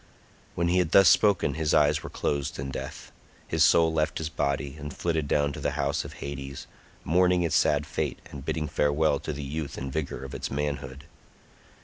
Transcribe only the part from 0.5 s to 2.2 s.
When he had thus spoken his eyes were